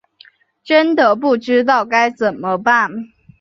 [0.63, 2.89] 真的不知道该怎么办